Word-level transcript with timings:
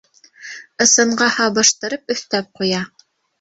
Ысынға 0.85 1.27
һабыштырып 1.35 2.15
өҫтәп 2.17 2.51
ҡуя. 2.63 2.83